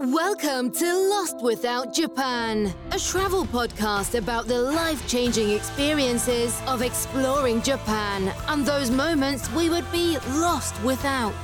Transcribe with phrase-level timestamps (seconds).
[0.00, 7.60] Welcome to Lost Without Japan, a travel podcast about the life changing experiences of exploring
[7.62, 11.34] Japan and those moments we would be lost without.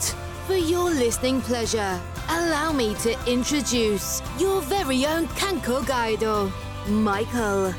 [0.47, 6.49] For your listening pleasure, allow me to introduce your very own Kanko Gaido,
[6.87, 7.75] Michael.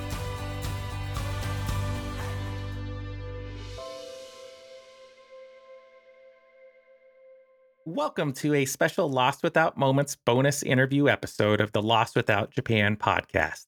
[7.96, 12.98] Welcome to a special Lost Without Moments bonus interview episode of the Lost Without Japan
[12.98, 13.68] podcast.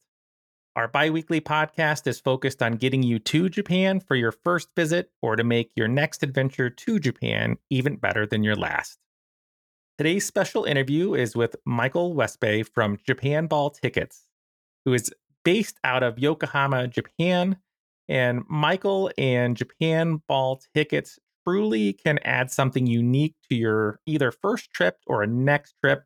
[0.76, 5.12] Our bi weekly podcast is focused on getting you to Japan for your first visit
[5.22, 8.98] or to make your next adventure to Japan even better than your last.
[9.98, 14.28] Today's special interview is with Michael Westbay from Japan Ball Tickets,
[14.84, 15.10] who is
[15.46, 17.56] based out of Yokohama, Japan.
[18.10, 24.72] And Michael and Japan Ball Tickets truly can add something unique to your either first
[24.72, 26.04] trip or a next trip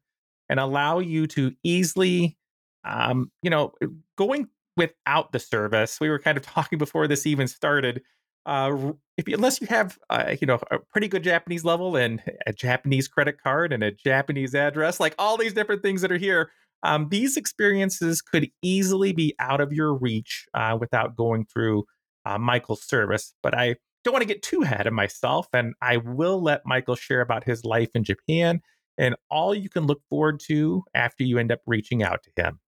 [0.50, 2.38] and allow you to easily
[2.84, 3.72] um, you know
[4.18, 4.48] going
[4.78, 8.02] without the service we were kind of talking before this even started
[8.46, 12.22] uh, if you, unless you have uh, you know a pretty good Japanese level and
[12.48, 16.18] a Japanese credit card and a Japanese address, like all these different things that are
[16.18, 16.50] here,
[16.82, 21.86] um, these experiences could easily be out of your reach uh, without going through
[22.26, 23.36] uh, Michael's service.
[23.44, 26.96] But I don't want to get too ahead of myself, and I will let Michael
[26.96, 28.62] share about his life in Japan
[28.98, 32.60] and all you can look forward to after you end up reaching out to him.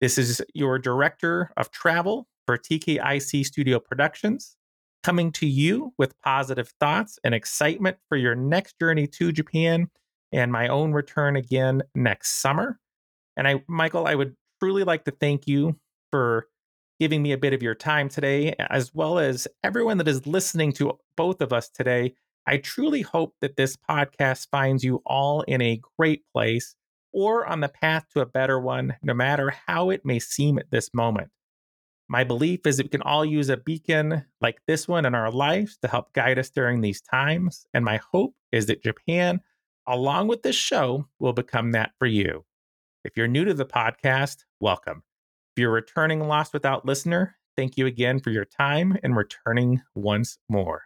[0.00, 4.56] This is your director of travel for TKIC Studio Productions,
[5.02, 9.88] coming to you with positive thoughts and excitement for your next journey to Japan
[10.32, 12.78] and my own return again next summer.
[13.36, 15.78] And I, Michael, I would truly like to thank you
[16.10, 16.46] for
[17.00, 20.72] giving me a bit of your time today, as well as everyone that is listening
[20.72, 22.14] to both of us today.
[22.46, 26.76] I truly hope that this podcast finds you all in a great place
[27.12, 30.70] or on the path to a better one, no matter how it may seem at
[30.70, 31.30] this moment.
[32.08, 35.30] My belief is that we can all use a beacon like this one in our
[35.30, 37.66] lives to help guide us during these times.
[37.72, 39.40] And my hope is that Japan,
[39.86, 42.44] along with this show, will become that for you.
[43.04, 45.02] If you're new to the podcast, welcome.
[45.56, 50.36] If you're returning Lost Without listener, thank you again for your time and returning once
[50.48, 50.82] more.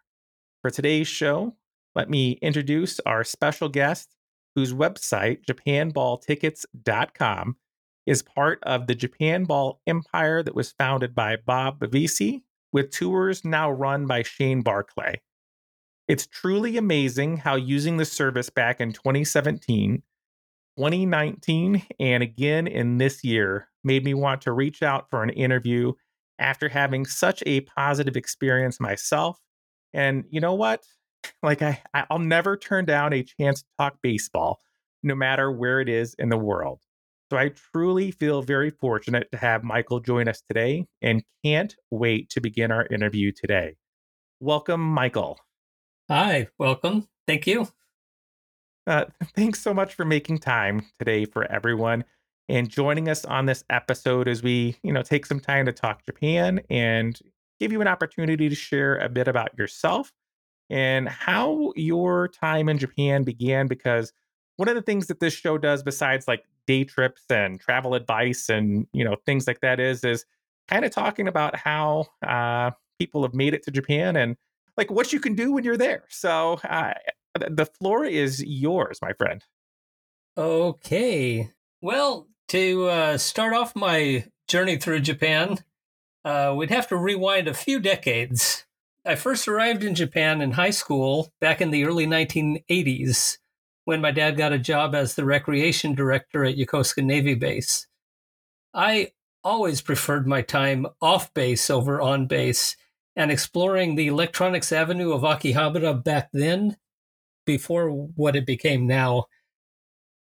[0.61, 1.57] For today's show,
[1.95, 4.15] let me introduce our special guest,
[4.55, 7.57] whose website, japanballtickets.com,
[8.05, 13.47] is part of the Japan Ball empire that was founded by Bob Bavasi, with tours
[13.47, 15.23] now run by Shane Barclay.
[16.09, 20.03] It's truly amazing how using the service back in 2017
[20.79, 25.93] 2019 and again in this year made me want to reach out for an interview
[26.39, 29.41] after having such a positive experience myself.
[29.93, 30.85] And you know what?
[31.43, 34.61] Like I I'll never turn down a chance to talk baseball
[35.03, 36.81] no matter where it is in the world.
[37.31, 42.31] So I truly feel very fortunate to have Michael join us today and can't wait
[42.31, 43.75] to begin our interview today.
[44.39, 45.39] Welcome, Michael.
[46.09, 47.09] Hi, welcome.
[47.27, 47.67] Thank you.
[48.89, 49.05] Uh,
[49.37, 52.05] thanks so much for making time today for everyone
[52.49, 56.05] and joining us on this episode as we, you know, take some time to talk
[56.07, 57.21] Japan and
[57.61, 60.13] give you an opportunity to share a bit about yourself
[60.71, 63.67] and how your time in Japan began.
[63.67, 64.13] Because
[64.57, 68.49] one of the things that this show does, besides like day trips and travel advice
[68.49, 70.25] and you know things like that, is is
[70.69, 74.37] kind of talking about how uh, people have made it to Japan and
[74.79, 76.05] like what you can do when you're there.
[76.09, 76.95] So uh,
[77.39, 79.45] the floor is yours, my friend.
[80.37, 81.51] Okay.
[81.81, 85.59] Well, to uh, start off my journey through Japan,
[86.25, 88.65] uh, we'd have to rewind a few decades.
[89.05, 93.39] I first arrived in Japan in high school back in the early 1980s
[93.85, 97.87] when my dad got a job as the recreation director at Yokosuka Navy Base.
[98.75, 99.13] I
[99.43, 102.77] always preferred my time off base over on base,
[103.17, 106.77] and exploring the Electronics Avenue of Akihabara back then
[107.49, 109.25] before what it became now,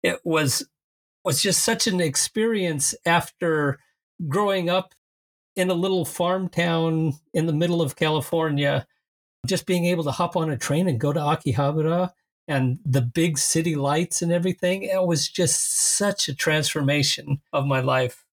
[0.04, 0.64] it was
[1.24, 3.80] was just such an experience after
[4.28, 4.94] growing up
[5.56, 8.86] in a little farm town in the middle of California,
[9.48, 12.12] just being able to hop on a train and go to Akihabara
[12.48, 14.84] and the big city lights and everything.
[14.84, 18.24] It was just such a transformation of my life.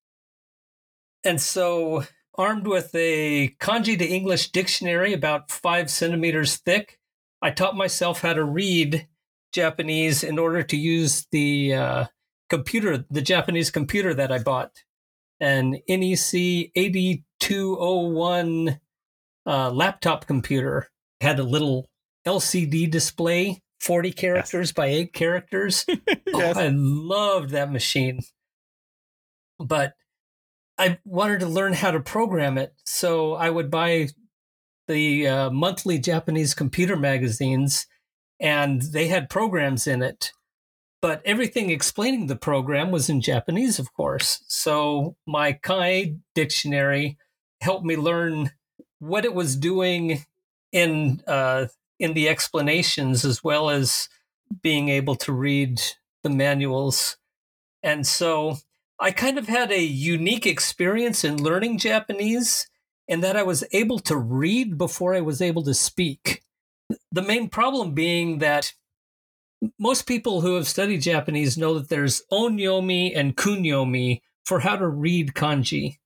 [1.23, 2.03] And so,
[2.35, 6.99] armed with a kanji to English dictionary about five centimeters thick,
[7.43, 9.07] I taught myself how to read
[9.51, 12.05] Japanese in order to use the uh,
[12.49, 14.71] computer, the Japanese computer that I bought,
[15.41, 18.79] an NEC 8201
[19.45, 20.87] uh, laptop computer.
[21.19, 21.89] Had a little
[22.25, 24.73] LCD display 40 characters yes.
[24.73, 25.83] by eight characters.
[25.87, 25.99] yes.
[26.33, 28.21] oh, I loved that machine.
[29.59, 29.95] But
[30.77, 32.73] I wanted to learn how to program it.
[32.85, 34.07] So I would buy
[34.87, 37.87] the uh, monthly Japanese computer magazines,
[38.39, 40.31] and they had programs in it.
[41.01, 44.43] But everything explaining the program was in Japanese, of course.
[44.47, 47.17] So my Kai dictionary
[47.61, 48.51] helped me learn
[48.99, 50.23] what it was doing
[50.71, 51.67] in uh,
[51.99, 54.09] in the explanations, as well as
[54.61, 55.81] being able to read
[56.23, 57.17] the manuals.
[57.81, 58.57] And so
[58.99, 62.67] I kind of had a unique experience in learning Japanese
[63.07, 66.43] in that I was able to read before I was able to speak.
[67.11, 68.73] The main problem being that
[69.79, 74.87] most people who have studied Japanese know that there's onyomi and kunyomi for how to
[74.87, 75.97] read kanji.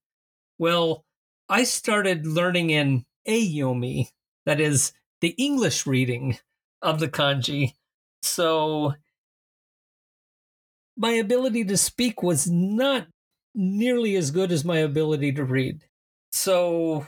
[0.59, 1.05] Well,
[1.49, 4.09] I started learning in eiyomi,
[4.45, 6.37] that is the English reading
[6.81, 7.73] of the kanji.
[8.21, 8.93] So
[10.95, 13.07] my ability to speak was not
[13.55, 15.83] nearly as good as my ability to read.
[16.37, 17.07] So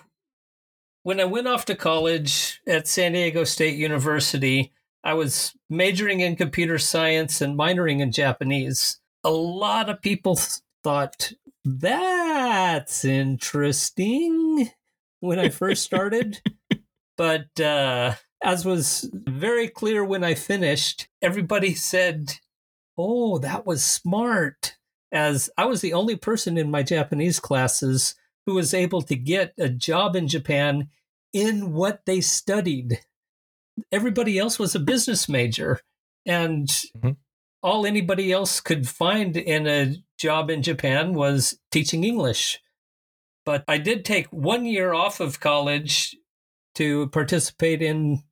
[1.03, 4.73] when I went off to college at San Diego State University,
[5.03, 8.99] I was majoring in computer science and minoring in Japanese.
[9.23, 10.39] A lot of people
[10.83, 11.31] thought
[11.63, 14.71] that's interesting
[15.19, 16.41] when I first started.
[17.17, 22.33] but uh, as was very clear when I finished, everybody said,
[22.97, 24.75] Oh, that was smart.
[25.11, 28.15] As I was the only person in my Japanese classes
[28.49, 30.89] who was able to get a job in Japan
[31.31, 32.99] in what they studied.
[33.91, 35.81] Everybody else was a business major,
[36.25, 37.11] and mm-hmm.
[37.61, 42.59] all anybody else could find in a job in Japan was teaching English.
[43.45, 46.15] But I did take one year off of college
[46.73, 48.23] to participate in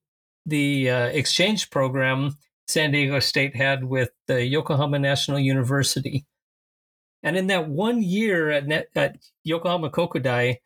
[0.48, 2.38] the uh, exchange program
[2.68, 6.26] San Diego State had with the Yokohama National University.
[7.24, 10.58] And in that one year at, Net, at Yokohama Kokudai,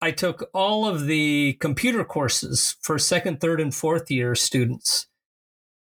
[0.00, 5.06] I took all of the computer courses for second, third, and fourth year students.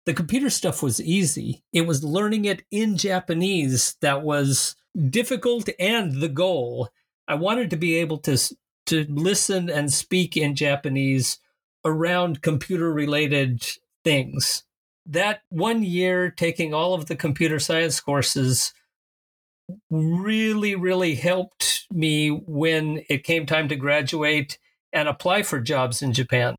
[0.05, 1.63] The computer stuff was easy.
[1.71, 4.75] It was learning it in Japanese that was
[5.09, 6.89] difficult and the goal.
[7.27, 8.37] I wanted to be able to
[8.87, 11.37] to listen and speak in Japanese
[11.85, 13.63] around computer related
[14.03, 14.63] things
[15.05, 18.73] that one year taking all of the computer science courses
[19.89, 24.57] really, really helped me when it came time to graduate
[24.93, 26.55] and apply for jobs in Japan.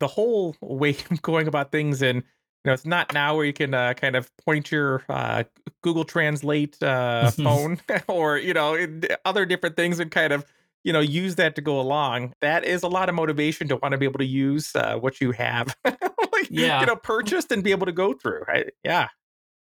[0.00, 3.52] The whole way of going about things, and you know, it's not now where you
[3.52, 5.44] can uh, kind of point your uh,
[5.82, 8.76] Google Translate uh, phone or you know
[9.24, 10.44] other different things and kind of
[10.84, 12.34] you know use that to go along.
[12.40, 15.20] That is a lot of motivation to want to be able to use uh, what
[15.20, 16.80] you have like, yeah.
[16.80, 18.70] you know purchased and be able to go through right?
[18.84, 19.08] Yeah.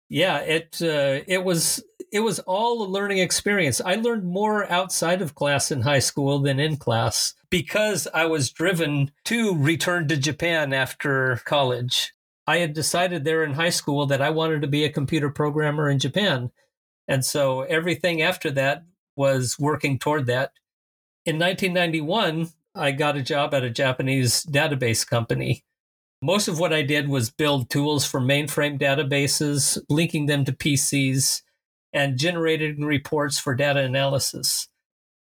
[0.10, 1.84] Yeah it uh, it was
[2.16, 3.82] it was all a learning experience.
[3.82, 8.52] I learned more outside of class in high school than in class because i was
[8.52, 12.14] driven to return to japan after college.
[12.48, 15.90] I had decided there in high school that i wanted to be a computer programmer
[15.90, 16.52] in japan.
[17.06, 18.86] And so everything after that
[19.18, 20.54] was working toward that.
[21.26, 25.66] In 1991, I got a job at a Japanese database company.
[26.22, 31.42] Most of what I did was build tools for mainframe databases, linking them to PCs,
[31.96, 34.68] and generating reports for data analysis.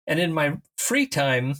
[0.06, 1.54] And in my free time,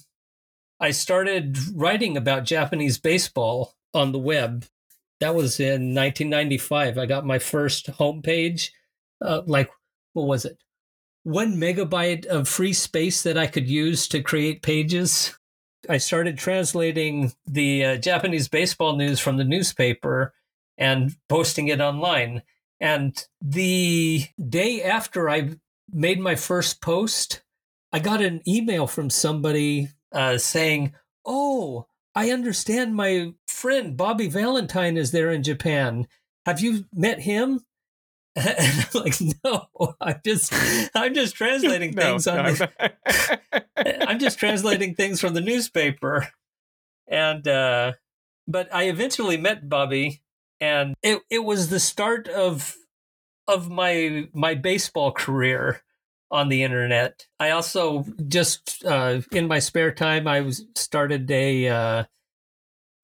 [0.81, 4.67] I started writing about Japanese baseball on the web.
[5.21, 6.99] That was in 1995.
[6.99, 8.71] I got my first homepage.
[9.21, 9.71] Uh, like,
[10.15, 10.59] what was it?
[11.25, 15.37] one megabyte of free space that I could use to create pages.
[15.89, 20.35] I started translating the uh, Japanese baseball news from the newspaper
[20.79, 22.43] and posting it online.
[22.85, 25.53] And the day after I
[25.91, 27.43] made my first post,
[27.95, 30.93] I got an email from somebody uh, saying,
[31.25, 36.07] Oh, I understand my friend Bobby Valentine is there in Japan.
[36.45, 37.61] Have you met him?
[38.37, 39.15] And I'm like,
[39.45, 40.53] no, I'm just,
[40.95, 42.45] I'm just translating things on.
[42.45, 46.29] No, the, I'm just translating things from the newspaper,
[47.07, 47.93] and uh,
[48.49, 50.24] but I eventually met Bobby,
[50.65, 52.75] and it it was the start of
[53.47, 55.83] of my my baseball career
[56.31, 57.27] on the internet.
[57.39, 62.05] I also just uh, in my spare time, I was started a uh,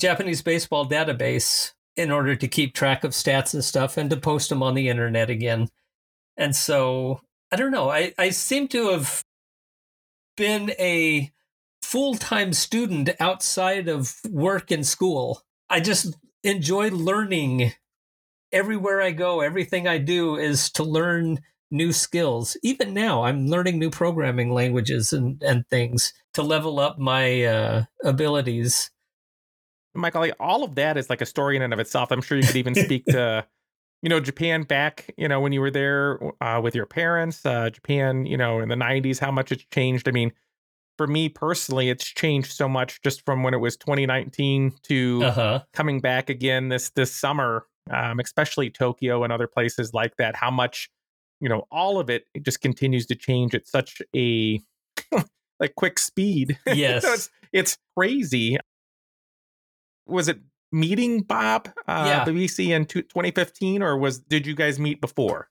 [0.00, 4.48] Japanese baseball database in order to keep track of stats and stuff and to post
[4.48, 5.68] them on the internet again.
[6.38, 7.20] And so
[7.52, 7.90] I don't know.
[7.90, 9.22] I, I seem to have
[10.38, 11.30] been a
[11.82, 15.42] full time student outside of work and school.
[15.68, 17.72] I just enjoy learning
[18.52, 22.56] everywhere I go, everything I do is to learn new skills.
[22.62, 27.84] Even now, I'm learning new programming languages and, and things to level up my uh,
[28.04, 28.90] abilities.
[29.94, 32.10] Michael, like, all of that is like a story in and of itself.
[32.10, 33.46] I'm sure you could even speak to,
[34.02, 37.70] you know, Japan back, you know, when you were there uh, with your parents, uh,
[37.70, 40.08] Japan, you know, in the 90s, how much it's changed.
[40.08, 40.32] I mean,
[41.00, 45.60] for me personally, it's changed so much just from when it was 2019 to uh-huh.
[45.72, 50.36] coming back again this this summer, um, especially Tokyo and other places like that.
[50.36, 50.90] How much,
[51.40, 54.60] you know, all of it, it just continues to change at such a
[55.58, 56.58] like quick speed.
[56.66, 58.58] Yes, it's, it's crazy
[60.06, 60.40] was it
[60.70, 62.24] meeting Bob uh, yeah.
[62.26, 65.48] Bavasi in 2015, or was did you guys meet before?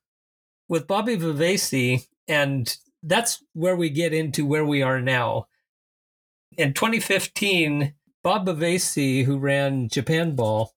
[0.67, 5.47] With Bobby Bavasi, and that's where we get into where we are now.
[6.57, 10.73] In 2015, Bob Bavasi, who ran Japan Ball,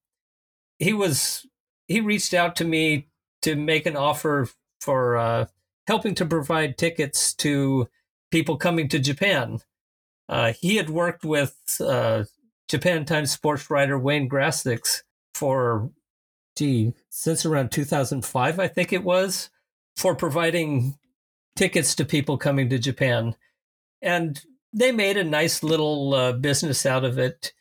[0.78, 1.46] he was
[1.88, 3.08] he reached out to me
[3.42, 4.48] to make an offer
[4.80, 5.46] for uh,
[5.86, 7.88] helping to provide tickets to
[8.30, 9.60] people coming to Japan.
[10.28, 12.24] Uh, he had worked with uh,
[12.68, 15.02] Japan Times sports writer Wayne Graczyk
[15.34, 15.90] for,
[16.56, 19.50] gee, since around 2005, I think it was,
[19.96, 20.96] for providing
[21.56, 23.36] tickets to people coming to Japan.
[24.00, 24.40] And
[24.72, 27.52] they made a nice little uh, business out of it.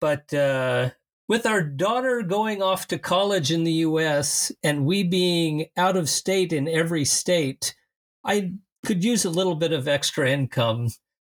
[0.00, 0.90] But uh,
[1.28, 6.08] with our daughter going off to college in the US and we being out of
[6.08, 7.74] state in every state,
[8.24, 8.52] I
[8.86, 10.88] could use a little bit of extra income.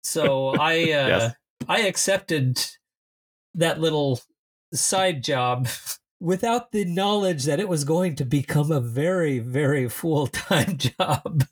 [0.03, 1.33] So I uh, yes.
[1.67, 2.59] I accepted
[3.55, 4.21] that little
[4.73, 5.67] side job
[6.19, 11.45] without the knowledge that it was going to become a very, very full time job.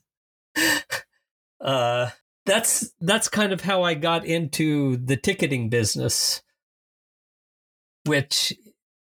[1.62, 2.10] uh,
[2.46, 6.42] that's that's kind of how I got into the ticketing business,
[8.06, 8.54] which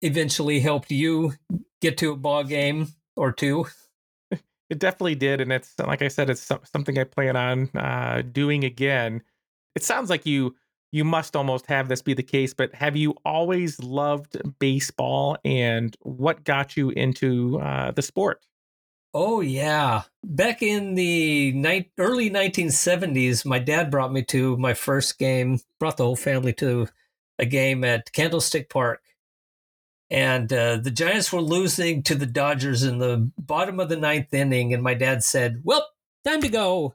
[0.01, 1.35] eventually helped you
[1.81, 3.67] get to a ball game or two.
[4.71, 8.65] It definitely did, and it's like I said, it's something I plan on uh, doing
[8.65, 9.21] again.
[9.75, 10.55] It sounds like you
[10.93, 15.95] you must almost have this be the case, but have you always loved baseball and
[16.01, 18.41] what got you into uh, the sport?
[19.15, 20.03] Oh, yeah.
[20.25, 25.99] Back in the ni- early 1970s, my dad brought me to my first game, brought
[25.99, 26.89] the whole family to
[27.39, 29.03] a game at Candlestick Park.
[30.11, 34.33] And uh, the Giants were losing to the Dodgers in the bottom of the ninth
[34.35, 34.75] inning.
[34.75, 35.87] And my dad said, Well,
[36.25, 36.95] time to go.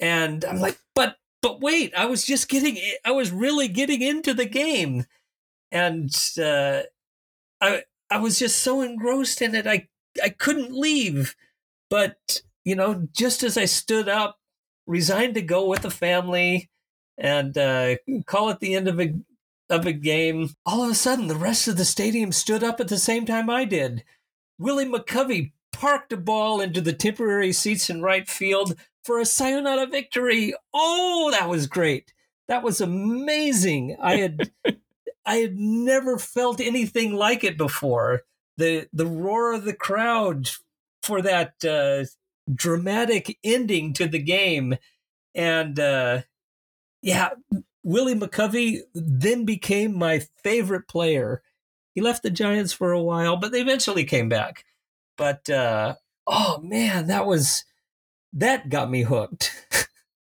[0.00, 4.34] And I'm like, But but wait, I was just getting, I was really getting into
[4.34, 5.04] the game,
[5.72, 6.10] and
[6.40, 6.82] uh,
[7.60, 9.88] I I was just so engrossed in it, I
[10.22, 11.34] I couldn't leave.
[11.90, 14.38] But you know, just as I stood up,
[14.86, 16.70] resigned to go with the family,
[17.18, 17.96] and uh,
[18.26, 19.14] call it the end of a
[19.68, 22.88] of a game, all of a sudden the rest of the stadium stood up at
[22.88, 24.04] the same time I did.
[24.58, 29.86] Willie McCovey parked a ball into the temporary seats in right field for a sayonara
[29.86, 30.54] victory.
[30.72, 32.12] Oh, that was great.
[32.48, 33.96] That was amazing.
[34.00, 34.50] I had
[35.26, 38.22] I had never felt anything like it before.
[38.56, 40.50] The the roar of the crowd
[41.02, 42.06] for that uh,
[42.52, 44.76] dramatic ending to the game,
[45.34, 46.22] and uh,
[47.02, 47.30] yeah,
[47.82, 51.42] Willie McCovey then became my favorite player.
[51.94, 54.64] He left the Giants for a while, but they eventually came back.
[55.16, 55.94] But uh,
[56.26, 57.64] oh man, that was
[58.32, 59.52] that got me hooked.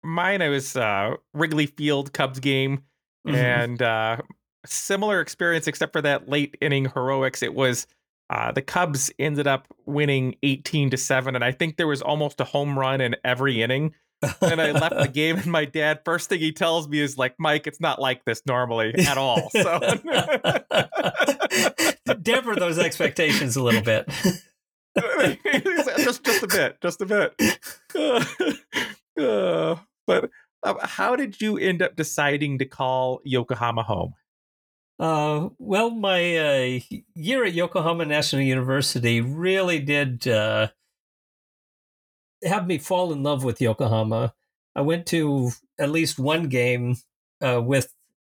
[0.02, 2.82] Mine, I was uh, Wrigley Field Cubs game,
[3.26, 3.34] mm-hmm.
[3.34, 4.18] and uh,
[4.64, 7.42] similar experience, except for that late inning heroics.
[7.42, 7.86] It was
[8.30, 12.40] uh, the Cubs ended up winning 18 to 7, and I think there was almost
[12.40, 13.94] a home run in every inning.
[14.40, 17.34] and I left the game, and my dad, first thing he tells me is like,
[17.38, 19.50] Mike, it's not like this normally at all.
[22.06, 24.08] So damper those expectations a little bit.
[25.98, 27.34] just just a bit, just a bit.
[29.18, 30.30] Uh, but
[30.62, 34.14] uh, how did you end up deciding to call Yokohama home?
[34.98, 36.80] Uh, well, my uh,
[37.14, 40.68] year at Yokohama National University really did uh,
[42.44, 44.34] have me fall in love with Yokohama.
[44.74, 46.96] I went to at least one game
[47.42, 47.92] uh, with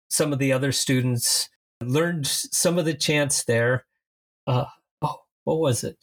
[0.09, 1.49] some of the other students,
[1.81, 3.85] learned some of the chants there.
[4.47, 4.65] Uh,
[5.01, 5.97] oh, what was it?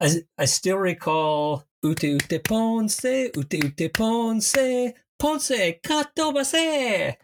[0.00, 5.50] I, I still recall Ute Ute Ponce, Ute Ute Ponce, Ponce
[5.84, 7.16] Katobase.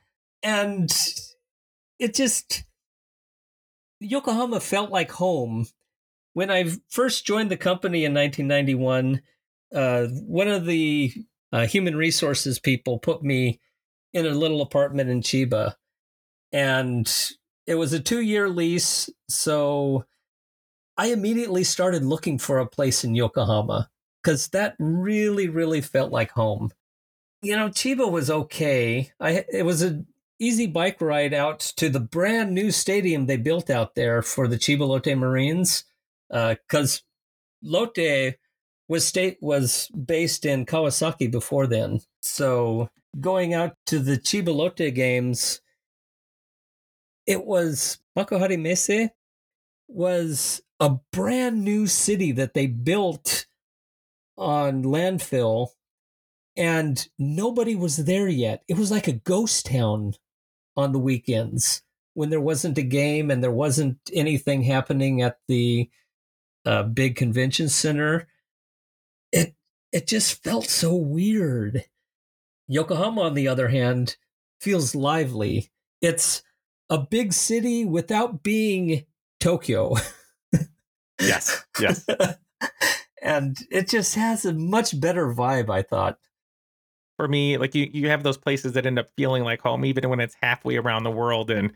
[0.44, 0.90] And
[2.02, 2.64] it just,
[4.00, 5.66] Yokohama felt like home.
[6.32, 9.22] When I first joined the company in 1991,
[9.72, 11.12] uh, one of the
[11.52, 13.60] uh, human resources people put me
[14.12, 15.76] in a little apartment in Chiba.
[16.50, 17.08] And
[17.68, 19.08] it was a two year lease.
[19.28, 20.04] So
[20.96, 23.88] I immediately started looking for a place in Yokohama
[24.20, 26.72] because that really, really felt like home.
[27.42, 29.12] You know, Chiba was okay.
[29.20, 30.06] I it was an
[30.42, 34.56] easy bike ride out to the brand new stadium they built out there for the
[34.56, 35.84] Chiba Lotte Marines,
[36.28, 37.00] because uh,
[37.62, 38.34] Lotte
[38.88, 42.00] was state was based in Kawasaki before then.
[42.20, 45.60] So going out to the Chiba Lotte games,
[47.26, 49.10] it was Makuhari Messe
[49.86, 53.46] was a brand new city that they built
[54.36, 55.68] on landfill
[56.56, 58.64] and nobody was there yet.
[58.66, 60.14] It was like a ghost town
[60.76, 61.82] on the weekends
[62.14, 65.88] when there wasn't a game and there wasn't anything happening at the
[66.64, 68.28] uh, big convention center.
[69.32, 69.54] It
[69.92, 71.84] it just felt so weird.
[72.68, 74.16] Yokohama, on the other hand,
[74.60, 75.70] feels lively.
[76.00, 76.42] It's
[76.88, 79.04] a big city without being
[79.40, 79.94] Tokyo.
[81.20, 82.06] yes, yes.
[83.22, 86.18] and it just has a much better vibe, I thought.
[87.18, 90.08] For me, like you, you have those places that end up feeling like home, even
[90.08, 91.72] when it's halfway around the world, and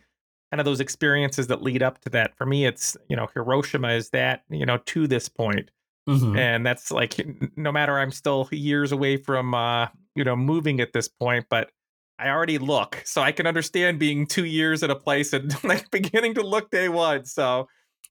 [0.50, 2.36] kind of those experiences that lead up to that.
[2.36, 5.70] For me, it's you know Hiroshima is that you know to this point.
[6.08, 6.38] Mm-hmm.
[6.38, 7.16] and that's like
[7.56, 11.70] no matter I'm still years away from uh, you know moving at this point, but
[12.18, 15.90] I already look, so I can understand being two years at a place and like
[15.90, 17.24] beginning to look day one.
[17.24, 17.68] So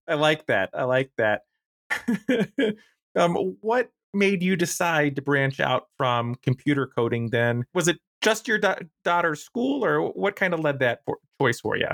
[0.07, 0.69] I like that.
[0.73, 1.41] I like that.
[3.15, 7.29] um, what made you decide to branch out from computer coding?
[7.29, 11.19] Then was it just your da- daughter's school, or what kind of led that for-
[11.39, 11.89] choice for you?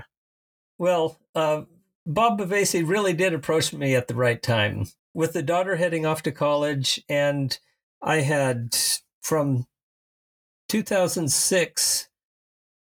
[0.78, 1.64] Well, uh,
[2.06, 6.24] Bob Bavasi really did approach me at the right time with the daughter heading off
[6.24, 7.58] to college, and
[8.02, 8.76] I had
[9.22, 9.68] from
[10.70, 12.08] 2006,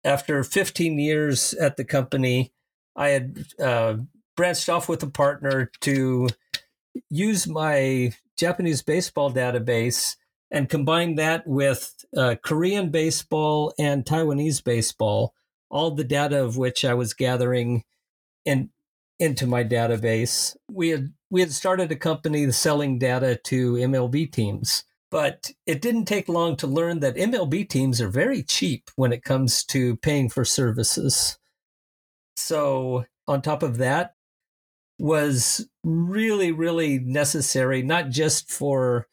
[0.03, 2.51] after 15 years at the company,
[2.95, 3.97] I had uh,
[4.35, 6.27] branched off with a partner to
[7.09, 10.15] use my Japanese baseball database
[10.51, 15.33] and combine that with uh, Korean baseball and Taiwanese baseball,
[15.69, 17.83] all the data of which I was gathering
[18.45, 18.69] in
[19.19, 20.55] into my database.
[20.71, 24.83] We had we had started a company selling data to MLB teams.
[25.09, 29.23] But it didn't take long to learn that MLB teams are very cheap when it
[29.23, 31.37] comes to paying for services.
[32.35, 34.15] So, on top of that,
[34.99, 39.07] was really, really necessary, not just for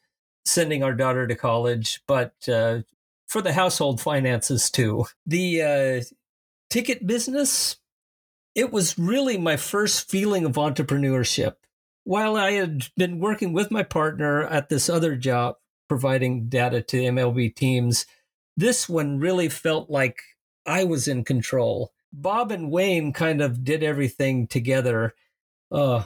[0.45, 2.79] sending our daughter to college, but uh,
[3.27, 5.05] for the household finances too.
[5.25, 6.01] The uh,
[6.69, 7.77] ticket business,
[8.53, 11.55] it was really my first feeling of entrepreneurship.
[12.03, 15.55] While I had been working with my partner at this other job,
[15.87, 18.05] providing data to MLB teams.
[18.57, 20.19] This one really felt like
[20.65, 21.91] I was in control.
[22.11, 25.13] Bob and Wayne kind of did everything together.
[25.75, 26.05] Uh,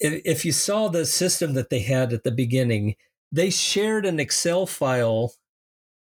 [0.00, 2.96] if you saw the system that they had at the beginning,
[3.30, 5.34] they shared an Excel file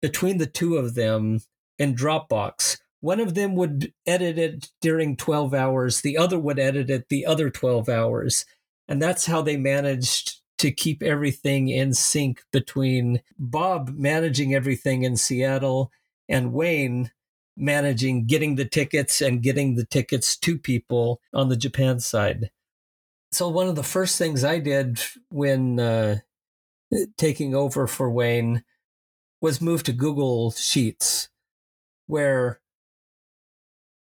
[0.01, 1.41] between the two of them
[1.79, 2.79] in Dropbox.
[3.01, 7.27] One of them would edit it during 12 hours, the other would edit it the
[7.27, 8.47] other 12 hours.
[8.89, 15.17] And that's how they managed to keep everything in sync between Bob managing everything in
[15.17, 15.91] Seattle
[16.29, 17.11] and Wayne
[17.57, 22.51] managing getting the tickets and getting the tickets to people on the Japan side.
[23.31, 26.19] So, one of the first things I did when uh,
[27.17, 28.65] taking over for Wayne
[29.41, 31.29] was move to Google Sheets,
[32.07, 32.61] where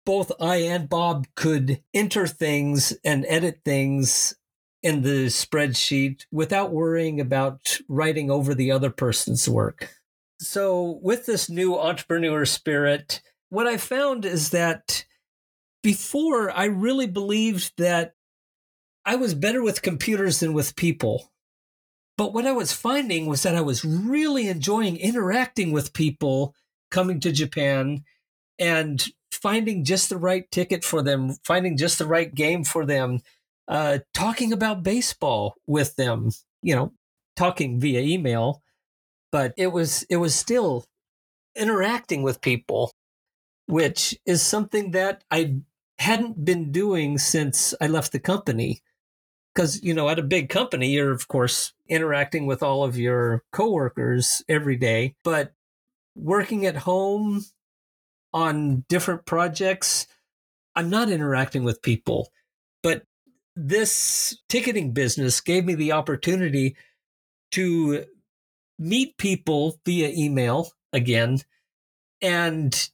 [0.07, 4.35] both I and Bob could enter things and edit things
[4.83, 9.97] in the spreadsheet without worrying about writing over the other person's work.
[10.40, 15.05] So, with this new entrepreneur spirit, what I found is that
[15.83, 18.14] before I really believed that
[19.05, 21.33] I was better with computers than with people.
[22.16, 26.55] But what I was finding was that I was really enjoying interacting with people
[26.90, 28.05] coming to Japan
[28.59, 33.20] and finding just the right ticket for them, finding just the right game for them,
[33.68, 36.92] uh, talking about baseball with them, you know,
[37.37, 38.62] talking via email,
[39.31, 40.85] but it was it was still
[41.55, 42.93] interacting with people,
[43.67, 45.57] which is something that I
[45.99, 48.81] hadn't been doing since I left the company.
[49.55, 53.43] Because you know, at a big company, you're of course interacting with all of your
[53.53, 55.53] coworkers every day, but
[56.14, 57.45] working at home
[58.33, 60.07] on different projects,
[60.77, 62.29] I'm not interacting with people.
[62.83, 63.03] But
[63.57, 66.77] this ticketing business gave me the opportunity
[67.53, 68.05] to
[68.79, 71.41] meet people via email again
[72.21, 72.91] and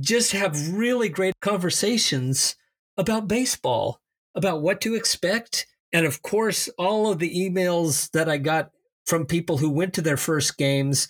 [0.00, 2.56] just have really great conversations
[2.96, 4.00] about baseball,
[4.34, 8.70] about what to expect, And of course, all of the emails that I got
[9.06, 11.08] from people who went to their first games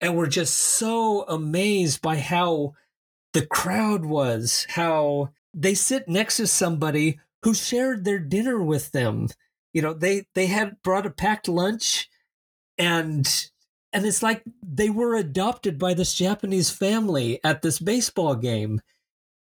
[0.00, 2.74] and were just so amazed by how
[3.32, 9.28] the crowd was, how they sit next to somebody who shared their dinner with them.
[9.72, 12.08] You know, they they had brought a packed lunch
[12.76, 13.26] and
[13.98, 18.80] and it's like they were adopted by this Japanese family at this baseball game.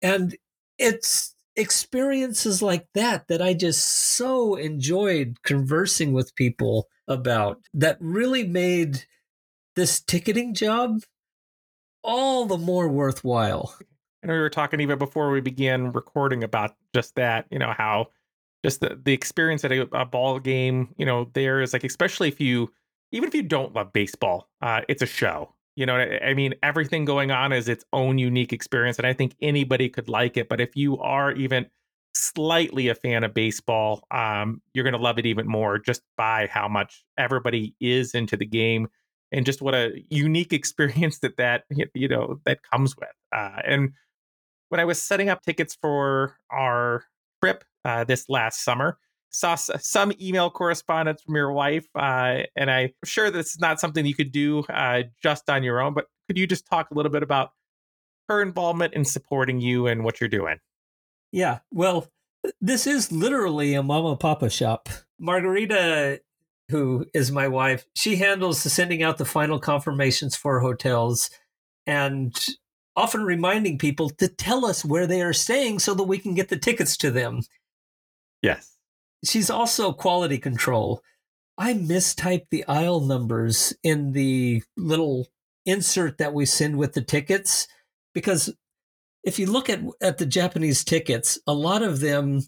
[0.03, 0.37] And
[0.77, 8.45] it's experiences like that that I just so enjoyed conversing with people about that really
[8.47, 9.05] made
[9.75, 11.01] this ticketing job
[12.03, 13.75] all the more worthwhile.
[14.23, 17.73] I know we were talking even before we began recording about just that, you know,
[17.75, 18.09] how
[18.63, 22.27] just the, the experience at a, a ball game, you know, there is like, especially
[22.27, 22.71] if you,
[23.13, 25.53] even if you don't love baseball, uh, it's a show.
[25.75, 29.35] You know, I mean, everything going on is its own unique experience, and I think
[29.41, 30.49] anybody could like it.
[30.49, 31.67] But if you are even
[32.15, 36.47] slightly a fan of baseball, um, you're going to love it even more just by
[36.51, 38.87] how much everybody is into the game
[39.31, 43.09] and just what a unique experience that that you know that comes with.
[43.31, 43.93] Uh, and
[44.69, 47.05] when I was setting up tickets for our
[47.43, 48.97] trip uh, this last summer,
[49.33, 54.05] saw some email correspondence from your wife, uh, and I'm sure this is not something
[54.05, 55.93] you could do uh, just on your own.
[55.93, 57.49] But could you just talk a little bit about
[58.29, 60.59] her involvement in supporting you and what you're doing?
[61.31, 62.07] Yeah, well,
[62.61, 64.87] this is literally a mama papa shop.
[65.19, 66.21] Margarita,
[66.69, 71.31] who is my wife, she handles the sending out the final confirmations for hotels,
[71.87, 72.37] and
[72.95, 76.49] often reminding people to tell us where they are staying so that we can get
[76.49, 77.41] the tickets to them.
[78.43, 78.72] Yes.
[79.23, 81.01] She's also quality control.
[81.57, 85.27] I mistyped the aisle numbers in the little
[85.65, 87.67] insert that we send with the tickets
[88.13, 88.53] because
[89.23, 92.41] if you look at, at the Japanese tickets, a lot of them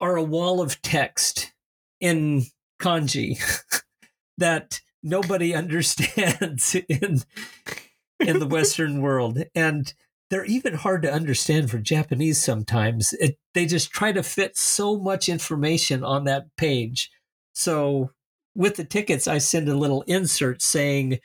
[0.00, 1.52] are a wall of text
[2.00, 2.44] in
[2.80, 3.38] kanji
[4.38, 7.20] that nobody understands in
[8.18, 9.42] in the Western world.
[9.54, 9.92] And
[10.32, 13.12] they're even hard to understand for Japanese sometimes.
[13.12, 17.10] It, they just try to fit so much information on that page.
[17.52, 18.12] So
[18.54, 21.18] with the tickets, I send a little insert saying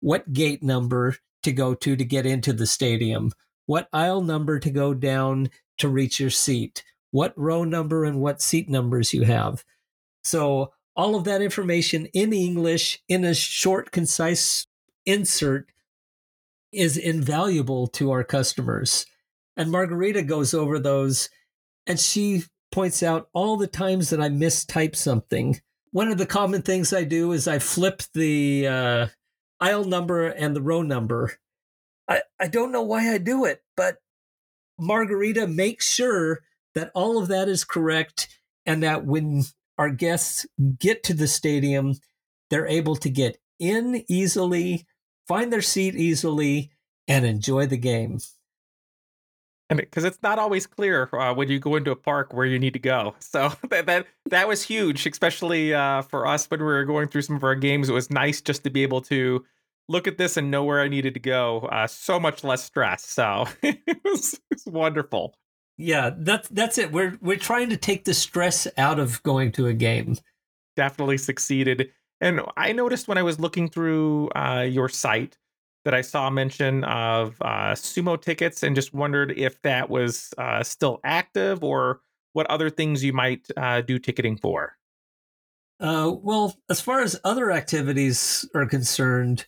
[0.00, 3.30] what gate number to go to to get into the stadium,
[3.66, 8.42] what aisle number to go down to reach your seat, what row number and what
[8.42, 9.64] seat numbers you have.
[10.24, 14.66] So all of that information in English in a short, concise
[15.06, 15.70] insert
[16.72, 19.06] is invaluable to our customers.
[19.56, 21.28] And Margarita goes over those
[21.86, 25.60] and she points out all the times that I mistype something.
[25.90, 29.06] One of the common things I do is I flip the uh,
[29.60, 31.32] aisle number and the row number.
[32.06, 33.96] I, I don't know why I do it, but
[34.78, 36.40] Margarita makes sure
[36.74, 38.28] that all of that is correct
[38.66, 39.44] and that when
[39.78, 40.46] our guests
[40.78, 41.94] get to the stadium,
[42.50, 44.86] they're able to get in easily,
[45.28, 46.70] find their seat easily,
[47.06, 48.18] and enjoy the game.
[49.70, 52.58] And because it's not always clear uh, when you go into a park where you
[52.58, 56.66] need to go, so that that that was huge, especially uh, for us when we
[56.66, 57.88] were going through some of our games.
[57.88, 59.44] It was nice just to be able to
[59.88, 61.60] look at this and know where I needed to go.
[61.60, 63.04] Uh, so much less stress.
[63.04, 65.34] So it, was, it was wonderful.
[65.76, 66.90] Yeah, that's that's it.
[66.90, 70.16] We're we're trying to take the stress out of going to a game.
[70.76, 71.90] Definitely succeeded.
[72.20, 75.38] And I noticed when I was looking through uh, your site
[75.84, 80.62] that I saw mention of uh, sumo tickets, and just wondered if that was uh,
[80.62, 82.00] still active or
[82.32, 84.76] what other things you might uh, do ticketing for.
[85.80, 89.46] Uh, well, as far as other activities are concerned,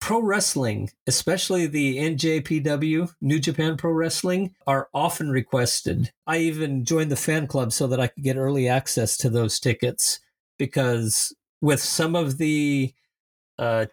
[0.00, 6.12] pro wrestling, especially the NJPW, New Japan Pro Wrestling, are often requested.
[6.26, 9.60] I even joined the fan club so that I could get early access to those
[9.60, 10.20] tickets
[10.58, 12.92] because with some of the
[13.58, 13.86] uh,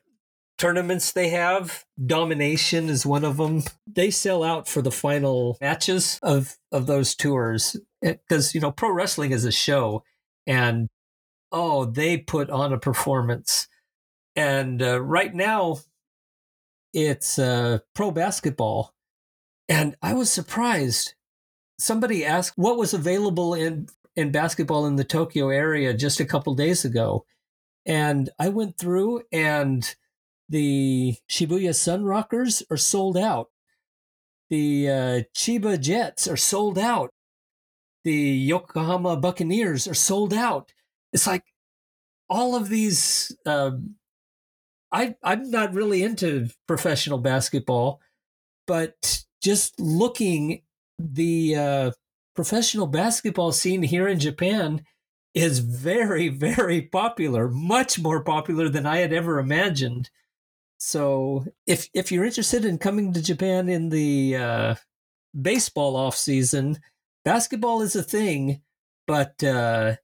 [0.57, 3.63] tournaments they have, Domination is one of them.
[3.87, 8.91] They sell out for the final matches of of those tours because you know pro
[8.91, 10.03] wrestling is a show,
[10.45, 10.89] and
[11.51, 13.67] oh, they put on a performance.
[14.35, 15.79] And uh, right now,
[16.93, 18.93] it's uh, pro basketball.
[19.67, 21.13] And I was surprised.
[21.77, 26.53] Somebody asked what was available in, in basketball in the Tokyo area just a couple
[26.55, 27.25] days ago.
[27.85, 29.95] And I went through, and
[30.47, 33.49] the Shibuya Sun Rockers are sold out.
[34.49, 37.11] The uh, Chiba Jets are sold out.
[38.03, 40.71] The Yokohama Buccaneers are sold out.
[41.13, 41.43] It's like
[42.29, 43.71] all of these uh,
[44.91, 47.99] I I'm not really into professional basketball,
[48.65, 50.63] but just looking
[50.97, 51.91] the uh,
[52.35, 54.83] professional basketball scene here in Japan
[55.33, 60.09] is very, very popular, much more popular than I had ever imagined.
[60.77, 64.75] So if if you're interested in coming to Japan in the uh,
[65.39, 66.79] baseball off season,
[67.25, 68.61] basketball is a thing,
[69.05, 69.95] but uh,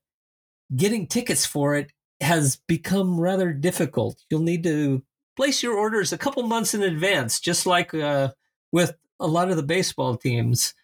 [0.74, 4.22] getting tickets for it has become rather difficult.
[4.30, 5.02] You'll need to
[5.36, 8.32] place your orders a couple months in advance, just like uh,
[8.72, 10.74] with a lot of the baseball teams.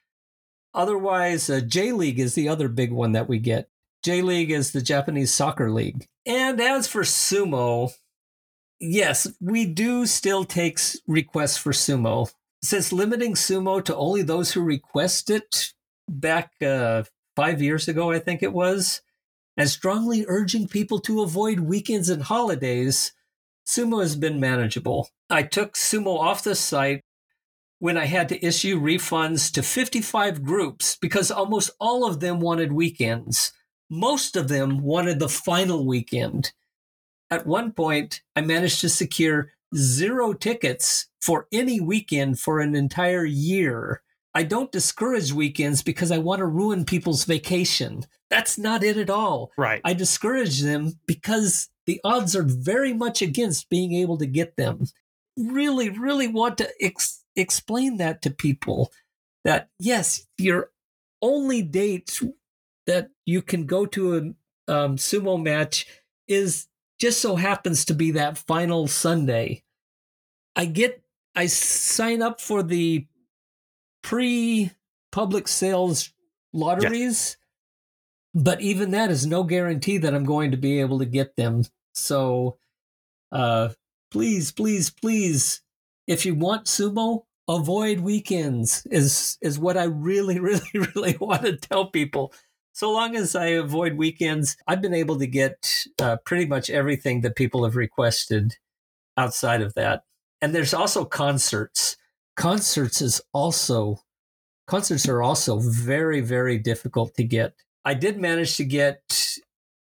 [0.74, 3.68] Otherwise, uh, J League is the other big one that we get.
[4.02, 6.06] J League is the Japanese soccer league.
[6.26, 7.92] And as for sumo,
[8.80, 12.32] yes, we do still take requests for sumo.
[12.62, 15.72] Since limiting sumo to only those who request it
[16.08, 17.04] back uh,
[17.36, 19.02] five years ago, I think it was,
[19.56, 23.12] and strongly urging people to avoid weekends and holidays,
[23.66, 25.08] sumo has been manageable.
[25.30, 27.02] I took sumo off the site
[27.78, 32.72] when I had to issue refunds to 55 groups because almost all of them wanted
[32.72, 33.52] weekends.
[33.92, 36.54] Most of them wanted the final weekend.
[37.30, 43.26] At one point, I managed to secure zero tickets for any weekend for an entire
[43.26, 44.00] year.
[44.34, 48.06] I don't discourage weekends because I want to ruin people's vacation.
[48.30, 49.52] That's not it at all.
[49.58, 49.82] Right.
[49.84, 54.86] I discourage them because the odds are very much against being able to get them.
[55.36, 58.90] Really, really want to ex- explain that to people
[59.44, 60.70] that yes, your
[61.20, 62.18] only date
[62.86, 65.86] that you can go to a um, sumo match
[66.28, 66.68] is
[66.98, 69.62] just so happens to be that final Sunday.
[70.54, 71.02] I get,
[71.34, 73.06] I sign up for the
[74.02, 74.70] pre
[75.10, 76.12] public sales
[76.52, 77.36] lotteries, yes.
[78.34, 81.64] but even that is no guarantee that I'm going to be able to get them.
[81.94, 82.58] So,
[83.30, 83.70] uh,
[84.10, 85.62] please, please, please
[86.06, 91.56] if you want sumo, avoid weekends is is what I really, really, really want to
[91.56, 92.32] tell people.
[92.72, 97.20] So long as I avoid weekends, I've been able to get uh, pretty much everything
[97.20, 98.56] that people have requested
[99.16, 100.04] outside of that.
[100.40, 101.96] And there's also concerts.
[102.36, 104.00] Concerts is also
[104.66, 107.54] concerts are also very, very difficult to get.
[107.84, 109.02] I did manage to get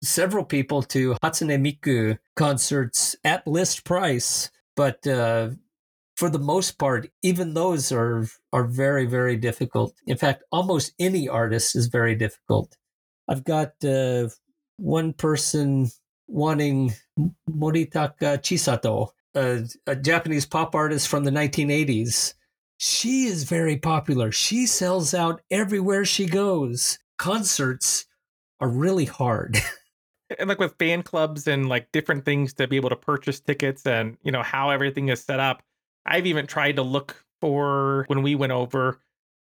[0.01, 5.51] several people to Hatsune Miku concerts at list price, but uh,
[6.23, 9.93] for the most part, even those are are very very difficult.
[10.07, 12.77] In fact, almost any artist is very difficult.
[13.27, 14.29] I've got uh,
[14.77, 15.91] one person
[16.29, 16.93] wanting
[17.49, 22.35] Moritaka Chisato, a, a Japanese pop artist from the 1980s.
[22.77, 24.31] She is very popular.
[24.31, 26.99] She sells out everywhere she goes.
[27.17, 28.05] Concerts
[28.61, 29.57] are really hard.
[30.39, 33.85] and like with fan clubs and like different things to be able to purchase tickets
[33.85, 35.61] and you know how everything is set up
[36.05, 38.99] I've even tried to look for when we went over,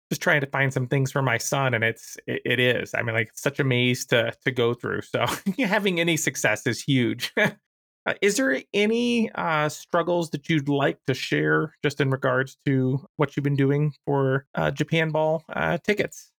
[0.10, 2.93] just trying to find some things for my son, and it's it, it is.
[2.93, 5.01] I mean, like such a maze to to go through.
[5.01, 5.25] So
[5.60, 7.34] having any success is huge.
[7.38, 13.06] uh, is there any uh, struggles that you'd like to share, just in regards to
[13.17, 16.32] what you've been doing for uh, Japan Ball uh, tickets?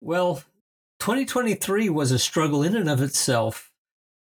[0.00, 0.42] Well,
[1.00, 3.70] 2023 was a struggle in and of itself.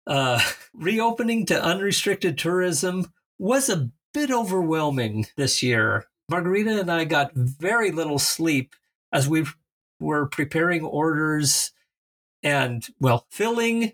[0.06, 0.40] Uh,
[0.74, 6.06] reopening to unrestricted tourism was a bit overwhelming this year.
[6.30, 8.74] Margarita and I got very little sleep
[9.12, 9.44] as we
[10.00, 11.72] were preparing orders
[12.42, 13.92] and, well, filling,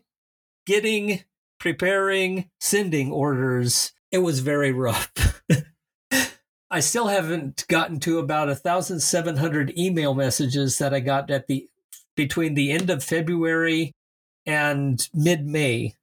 [0.64, 1.24] getting,
[1.58, 3.90] preparing, sending orders.
[4.12, 5.12] It was very rough.
[6.70, 11.68] I still haven't gotten to about 1,700 email messages that I got at the
[12.14, 13.90] between the end of February
[14.46, 15.96] and mid May.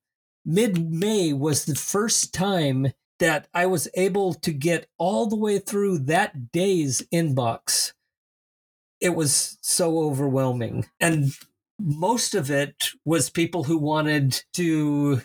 [0.44, 5.60] Mid May was the first time that I was able to get all the way
[5.60, 7.94] through that day's inbox.
[9.00, 10.86] It was so overwhelming.
[11.00, 11.32] And
[11.80, 15.22] most of it was people who wanted to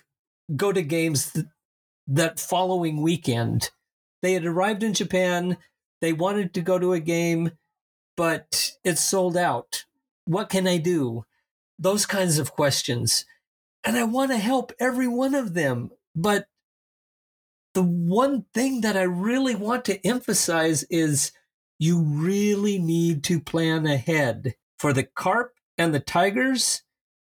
[0.54, 1.46] go to games th-
[2.06, 3.70] that following weekend.
[4.22, 5.56] They had arrived in Japan,
[6.00, 7.52] they wanted to go to a game,
[8.16, 9.84] but it's sold out.
[10.26, 11.24] What can I do?
[11.78, 13.24] Those kinds of questions.
[13.82, 16.46] And I want to help every one of them, but
[17.74, 21.32] the one thing that I really want to emphasize is
[21.78, 24.54] you really need to plan ahead.
[24.78, 26.82] For the carp and the tigers,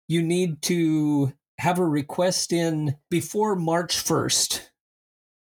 [0.06, 4.68] you need to have a request in before March 1st.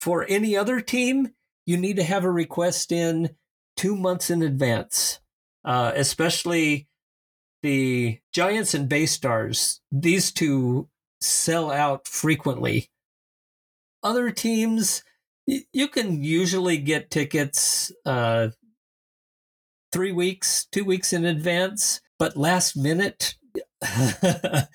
[0.01, 1.29] For any other team,
[1.65, 3.31] you need to have a request in
[3.77, 5.19] two months in advance,
[5.65, 6.87] uh, especially
[7.61, 9.81] the Giants and Bay Stars.
[9.91, 10.89] These two
[11.21, 12.89] sell out frequently
[14.03, 15.03] other teams,
[15.45, 18.49] you can usually get tickets uh,
[19.91, 23.35] three weeks, two weeks in advance, but last minute,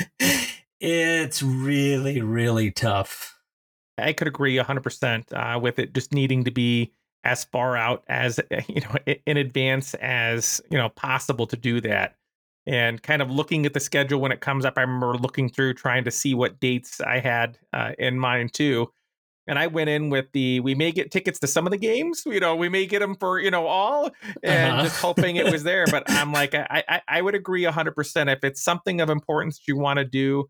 [0.86, 3.40] It's really, really tough.
[3.96, 6.92] I could agree 100% uh, with it just needing to be
[7.24, 12.16] as far out as you know in advance as you know possible to do that
[12.66, 15.72] and kind of looking at the schedule when it comes up i remember looking through
[15.72, 18.92] trying to see what dates i had uh, in mind too
[19.46, 22.22] and I went in with the we may get tickets to some of the games,
[22.26, 24.10] you know, we may get them for you know all,
[24.42, 24.82] and uh-huh.
[24.84, 25.84] just hoping it was there.
[25.90, 29.62] But I'm like, I I, I would agree hundred percent if it's something of importance
[29.66, 30.48] you want to do,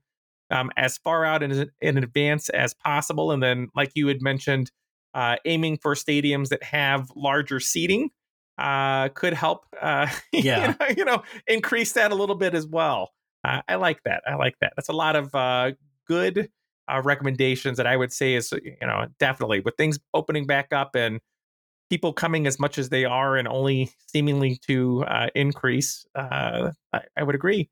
[0.50, 4.70] um, as far out in in advance as possible, and then like you had mentioned,
[5.14, 8.10] uh, aiming for stadiums that have larger seating
[8.58, 12.66] uh, could help, uh, yeah, you know, you know, increase that a little bit as
[12.66, 13.10] well.
[13.42, 14.22] Uh, I like that.
[14.26, 14.72] I like that.
[14.76, 15.72] That's a lot of uh,
[16.08, 16.48] good
[16.88, 20.94] uh, recommendations that I would say is, you know, definitely with things opening back up
[20.94, 21.20] and
[21.90, 27.00] people coming as much as they are and only seemingly to uh, increase, uh, I,
[27.16, 27.68] I, would agree.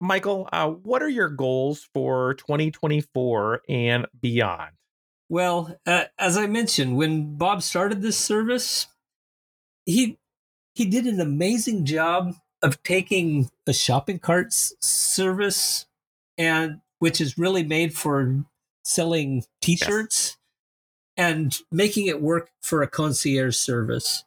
[0.00, 4.72] Michael, uh, what are your goals for 2024 and beyond?
[5.28, 8.86] Well, uh, as I mentioned, when Bob started this service,
[9.84, 10.18] he
[10.74, 15.86] he did an amazing job of taking a shopping cart service
[16.36, 18.44] and which is really made for
[18.82, 20.36] selling t-shirts
[21.16, 21.26] yes.
[21.26, 24.24] and making it work for a concierge service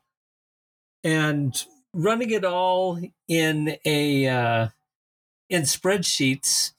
[1.04, 4.68] and running it all in a uh,
[5.50, 6.74] in spreadsheets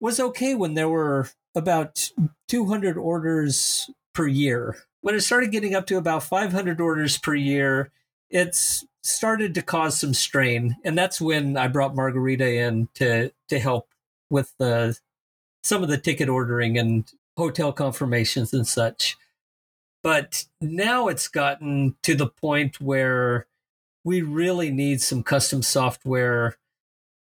[0.00, 2.10] was okay when there were about
[2.48, 7.90] 200 orders per year when it started getting up to about 500 orders per year
[8.28, 13.58] it's started to cause some strain and that's when i brought margarita in to to
[13.58, 13.88] help
[14.30, 14.98] with the
[15.64, 19.16] some of the ticket ordering and hotel confirmations and such.
[20.02, 23.46] But now it's gotten to the point where
[24.04, 26.58] we really need some custom software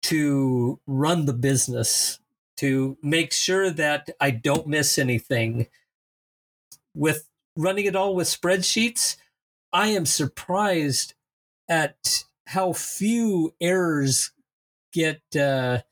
[0.02, 2.18] to run the business,
[2.56, 5.68] to make sure that I don't miss anything.
[6.94, 9.16] With running it all with spreadsheets,
[9.72, 11.14] I am surprised
[11.68, 14.32] at how few errors
[14.92, 15.82] get uh,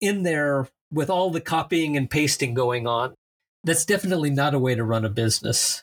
[0.00, 3.14] in there with all the copying and pasting going on,
[3.64, 5.82] that's definitely not a way to run a business.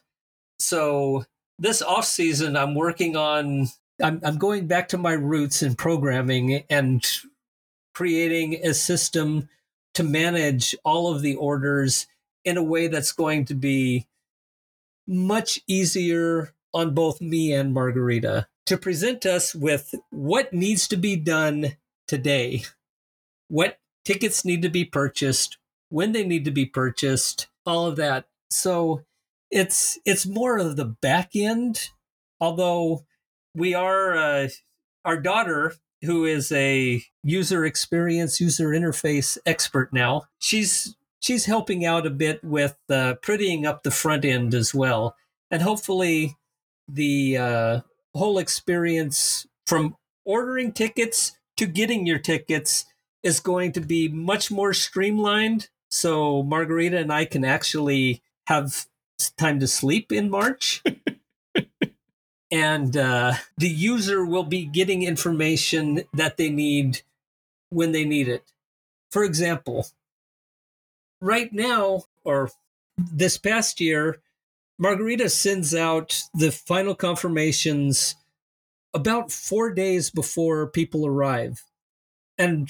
[0.60, 1.26] So
[1.58, 3.68] this off season, I'm working on.
[4.02, 7.06] I'm, I'm going back to my roots in programming and
[7.94, 9.50] creating a system
[9.94, 12.08] to manage all of the orders
[12.46, 14.08] in a way that's going to be
[15.06, 21.16] much easier on both me and Margarita to present us with what needs to be
[21.16, 21.76] done
[22.08, 22.64] today,
[23.50, 28.26] what tickets need to be purchased, when they need to be purchased, all of that.
[28.50, 29.04] So
[29.52, 31.92] it's it's more of the back end,
[32.42, 33.06] although
[33.54, 34.48] we are uh,
[35.06, 42.08] our daughter who is a user experience user interface expert now she's she's helping out
[42.08, 45.16] a bit with uh, prettying up the front end as well
[45.52, 46.38] and hopefully
[46.88, 47.80] the uh,
[48.16, 52.86] whole experience from ordering tickets to getting your tickets
[53.24, 55.70] is going to be much more streamlined.
[55.90, 58.86] So Margarita and I can actually have
[59.38, 60.84] time to sleep in March.
[62.52, 67.02] and uh, the user will be getting information that they need
[67.70, 68.52] when they need it.
[69.12, 69.88] For example,
[71.22, 72.52] right now, or
[72.98, 74.22] this past year,
[74.78, 78.16] Margarita sends out the final confirmations
[78.94, 81.64] about four days before people arrive.
[82.38, 82.70] And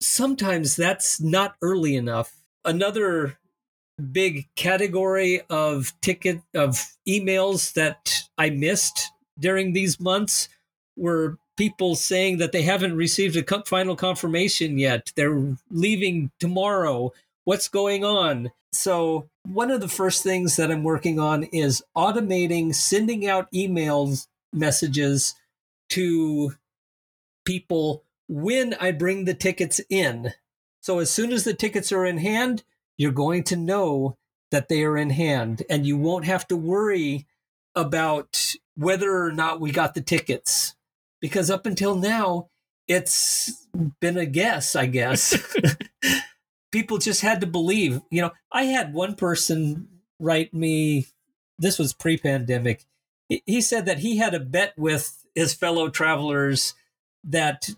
[0.00, 2.32] sometimes that's not early enough.
[2.64, 3.38] Another
[4.12, 10.48] big category of ticket of emails that I missed during these months
[10.96, 15.12] were people saying that they haven't received a final confirmation yet.
[15.16, 17.12] They're leaving tomorrow.
[17.44, 18.50] What's going on?
[18.72, 24.26] So, one of the first things that I'm working on is automating sending out emails
[24.52, 25.34] messages
[25.90, 26.54] to
[27.44, 30.32] people when I bring the tickets in.
[30.80, 32.62] So as soon as the tickets are in hand,
[32.96, 34.16] you're going to know
[34.52, 37.26] that they are in hand and you won't have to worry
[37.74, 40.76] about whether or not we got the tickets
[41.20, 42.48] because up until now
[42.86, 43.66] it's
[44.00, 45.36] been a guess, I guess.
[46.72, 48.00] People just had to believe.
[48.10, 49.88] You know, I had one person
[50.20, 51.06] write me
[51.58, 52.84] this was pre-pandemic.
[53.28, 56.74] He said that he had a bet with his fellow travelers
[57.24, 57.70] that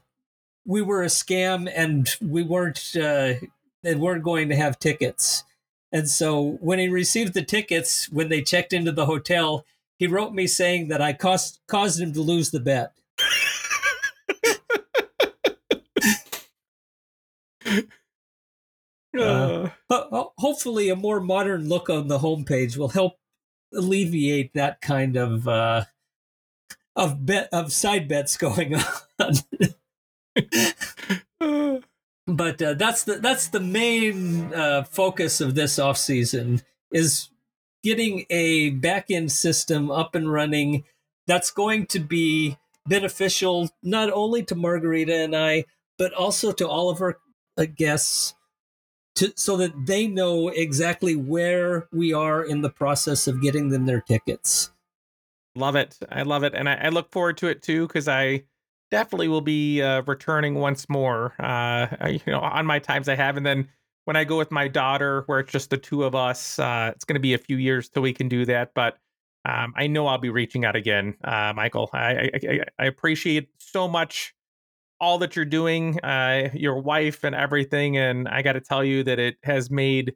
[0.64, 3.34] we were a scam and we weren't uh,
[3.82, 5.44] they weren't going to have tickets.
[5.90, 9.66] And so when he received the tickets, when they checked into the hotel,
[9.98, 12.92] he wrote me saying that I caused caused him to lose the bet.
[19.18, 19.68] Uh,
[20.38, 23.18] hopefully, a more modern look on the homepage will help
[23.74, 25.84] alleviate that kind of uh,
[26.96, 29.34] of bet of side bets going on.
[32.26, 36.62] But uh, that's the that's the main uh, focus of this off season
[36.92, 37.28] is
[37.82, 40.84] getting a back end system up and running
[41.26, 42.56] that's going to be
[42.86, 45.64] beneficial not only to Margarita and I,
[45.98, 47.18] but also to all of our
[47.56, 48.34] uh, guests,
[49.16, 53.86] to, so that they know exactly where we are in the process of getting them
[53.86, 54.70] their tickets.
[55.54, 55.98] Love it.
[56.10, 56.54] I love it.
[56.54, 58.44] And I, I look forward to it too, because I
[58.92, 63.38] definitely will be uh, returning once more, uh, you know, on my times I have.
[63.38, 63.68] And then
[64.04, 67.04] when I go with my daughter, where it's just the two of us, uh, it's
[67.04, 68.74] going to be a few years till we can do that.
[68.74, 68.98] But
[69.46, 71.88] um, I know I'll be reaching out again, uh, Michael.
[71.94, 74.34] I, I, I appreciate so much
[75.00, 77.96] all that you're doing, uh, your wife and everything.
[77.96, 80.14] And I got to tell you that it has made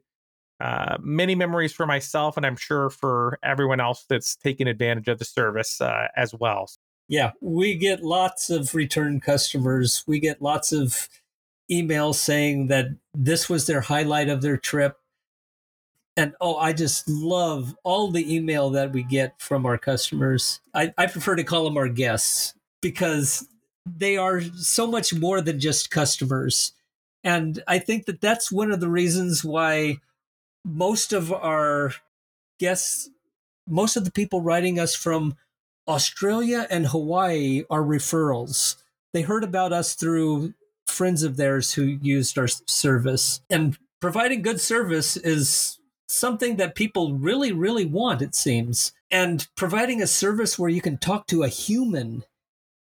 [0.61, 5.19] uh, many memories for myself, and I'm sure for everyone else that's taking advantage of
[5.19, 6.69] the service uh, as well.
[7.07, 10.03] Yeah, we get lots of return customers.
[10.07, 11.07] We get lots of
[11.71, 14.97] emails saying that this was their highlight of their trip.
[16.15, 20.59] And oh i just love all the email that we get from our customers.
[20.73, 23.47] I, I, prefer to call them our guests because
[23.85, 26.73] they are so much more than just customers.
[27.23, 29.97] And i think that that's one of the reasons why
[30.65, 31.93] most of our
[32.59, 33.09] guests
[33.67, 35.35] most of the people writing us from
[35.87, 38.75] australia and hawaii are referrals
[39.13, 40.53] they heard about us through
[40.85, 47.13] friends of theirs who used our service and providing good service is something that people
[47.13, 48.93] really, really want, it seems.
[49.11, 52.23] And providing a service where you can talk to a human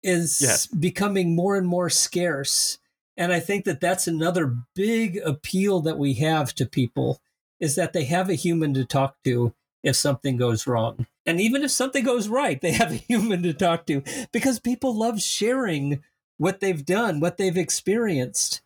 [0.02, 0.68] is yes.
[0.68, 2.78] becoming more and more scarce.
[3.16, 7.22] And I think that that's another big appeal that we have to people
[7.60, 9.54] is that they have a human to talk to
[9.84, 11.06] if something goes wrong.
[11.26, 14.98] And even if something goes right, they have a human to talk to because people
[14.98, 16.02] love sharing
[16.38, 18.62] what they've done, what they've experienced.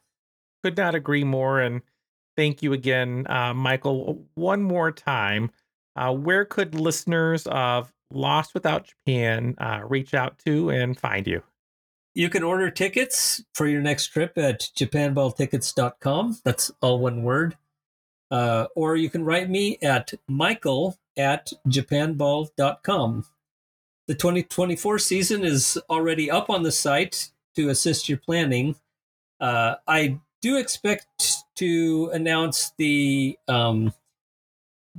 [0.63, 1.59] Could not agree more.
[1.59, 1.81] And
[2.35, 4.25] thank you again, uh, Michael.
[4.35, 5.51] One more time,
[5.95, 11.43] uh, where could listeners of Lost Without Japan uh, reach out to and find you?
[12.15, 16.39] You can order tickets for your next trip at japanballtickets.com.
[16.43, 17.57] That's all one word.
[18.31, 23.25] Uh, or you can write me at michael at japanball.com.
[24.07, 28.75] The 2024 season is already up on the site to assist your planning.
[29.39, 33.93] Uh, I do expect to announce the um,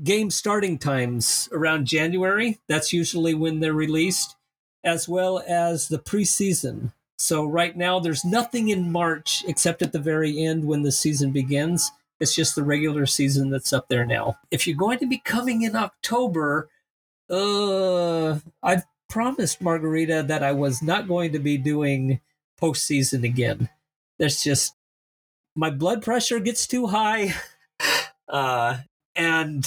[0.02, 2.58] game starting times around January.
[2.68, 4.36] That's usually when they're released,
[4.84, 6.92] as well as the preseason.
[7.18, 11.32] So right now, there's nothing in March except at the very end when the season
[11.32, 11.90] begins.
[12.20, 14.38] It's just the regular season that's up there now.
[14.50, 16.68] If you're going to be coming in October,
[17.30, 22.20] uh, I've promised Margarita that I was not going to be doing
[22.60, 23.68] postseason again.
[24.18, 24.74] There's just
[25.54, 27.34] my blood pressure gets too high,
[28.28, 28.78] uh,
[29.14, 29.66] and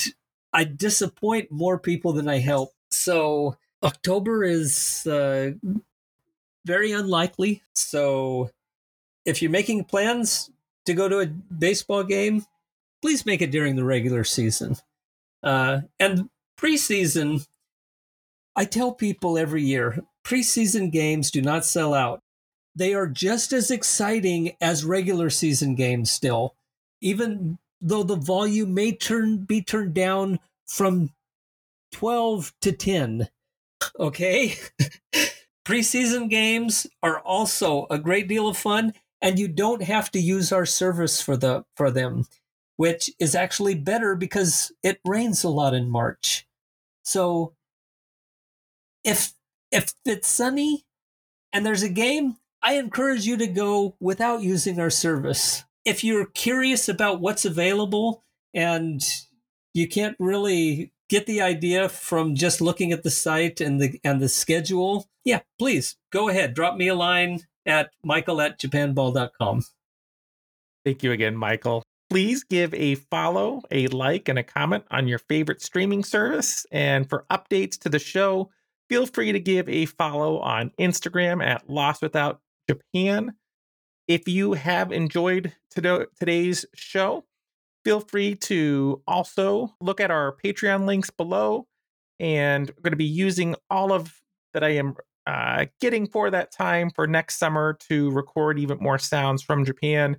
[0.53, 2.73] I disappoint more people than I help.
[2.91, 5.51] So October is uh,
[6.65, 7.63] very unlikely.
[7.73, 8.51] So
[9.25, 10.49] if you're making plans
[10.91, 12.45] to go to a baseball game,
[13.01, 14.77] please make it during the regular season.
[15.43, 16.29] Uh, and
[16.59, 17.47] preseason,
[18.55, 22.21] I tell people every year preseason games do not sell out
[22.75, 26.55] they are just as exciting as regular season games still,
[27.01, 31.11] even though the volume may turn be turned down from
[31.91, 33.27] 12 to 10.
[33.99, 34.55] Okay?
[35.65, 40.51] Preseason games are also a great deal of fun and you don't have to use
[40.51, 42.25] our service for the for them,
[42.77, 46.47] which is actually better because it rains a lot in March.
[47.03, 47.53] So
[49.03, 49.33] if
[49.71, 50.85] if it's sunny
[51.53, 55.63] and there's a game, I encourage you to go without using our service.
[55.85, 59.01] If you're curious about what's available and
[59.73, 64.21] you can't really get the idea from just looking at the site and the and
[64.21, 66.53] the schedule, yeah, please go ahead.
[66.53, 69.63] Drop me a line at michael at japanball.com.
[70.83, 71.83] Thank you again, Michael.
[72.09, 76.65] Please give a follow, a like, and a comment on your favorite streaming service.
[76.71, 78.49] And for updates to the show,
[78.89, 83.33] feel free to give a follow on Instagram at Lost Without Japan.
[84.07, 87.23] If you have enjoyed today's show,
[87.85, 91.67] feel free to also look at our Patreon links below.
[92.19, 94.21] And we're going to be using all of
[94.53, 94.95] that I am
[95.27, 100.17] uh, getting for that time for next summer to record even more sounds from Japan.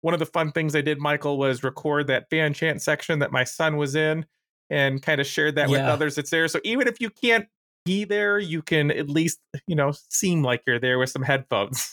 [0.00, 3.32] one of the fun things I did, Michael, was record that fan chant section that
[3.32, 4.26] my son was in
[4.70, 6.46] and kind of shared that with others that's there.
[6.48, 7.46] So even if you can't
[7.84, 11.92] be there, you can at least, you know, seem like you're there with some headphones.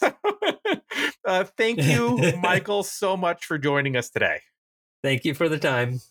[1.26, 4.42] uh, thank you, Michael, so much for joining us today.
[5.04, 6.02] Thank you for the time.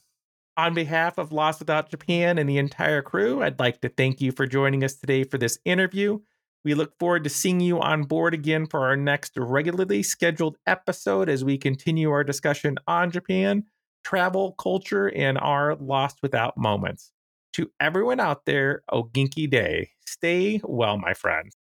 [0.56, 4.32] On behalf of Lost Without Japan and the entire crew, I'd like to thank you
[4.32, 6.20] for joining us today for this interview.
[6.64, 11.28] We look forward to seeing you on board again for our next regularly scheduled episode
[11.28, 13.64] as we continue our discussion on Japan,
[14.02, 17.12] travel, culture, and our Lost Without moments.
[17.54, 19.90] To everyone out there, Oginki Day.
[20.06, 21.54] Stay well, my friends.